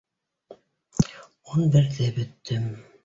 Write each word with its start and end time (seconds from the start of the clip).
—Ун 1.57 1.61
берҙе 1.77 2.09
бөттөм. 2.17 2.67